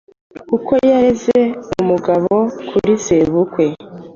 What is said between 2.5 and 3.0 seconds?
kuri